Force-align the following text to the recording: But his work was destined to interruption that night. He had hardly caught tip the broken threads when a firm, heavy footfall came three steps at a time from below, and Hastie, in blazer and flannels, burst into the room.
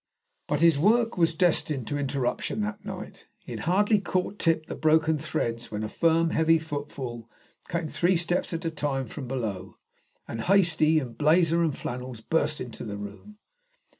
But 0.47 0.61
his 0.61 0.79
work 0.79 1.15
was 1.15 1.35
destined 1.35 1.85
to 1.85 1.97
interruption 1.99 2.59
that 2.61 2.83
night. 2.83 3.27
He 3.37 3.51
had 3.51 3.65
hardly 3.69 3.99
caught 3.99 4.39
tip 4.39 4.65
the 4.65 4.73
broken 4.73 5.19
threads 5.19 5.69
when 5.69 5.83
a 5.83 5.87
firm, 5.89 6.31
heavy 6.31 6.57
footfall 6.57 7.29
came 7.69 7.87
three 7.87 8.17
steps 8.17 8.51
at 8.51 8.65
a 8.65 8.71
time 8.71 9.05
from 9.05 9.27
below, 9.27 9.77
and 10.27 10.41
Hastie, 10.41 10.97
in 10.97 11.13
blazer 11.13 11.61
and 11.61 11.77
flannels, 11.77 12.19
burst 12.19 12.59
into 12.59 12.83
the 12.83 12.97
room. 12.97 13.37